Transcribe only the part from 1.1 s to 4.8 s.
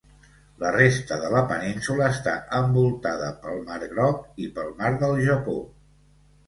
de la península està envoltada pel mar Groc i pel